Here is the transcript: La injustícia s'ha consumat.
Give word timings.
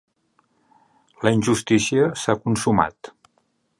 La 1.27 1.33
injustícia 1.39 2.07
s'ha 2.23 2.37
consumat. 2.47 3.13